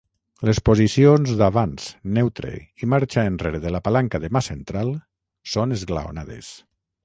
Les 0.47 0.59
posicions 0.69 1.33
d'avanç, 1.41 1.85
neutre 2.15 2.55
i 2.85 2.89
marxa 2.95 3.27
enrere 3.35 3.61
de 3.69 3.75
la 3.77 3.83
palanca 3.89 4.23
de 4.27 4.33
mà 4.39 4.45
central 4.49 4.93
són 5.57 5.81
esglaonades. 5.81 6.55